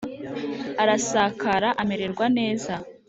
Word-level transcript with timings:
arasakara, 0.81 1.69
amererwa 1.81 2.25
neza. 2.37 2.73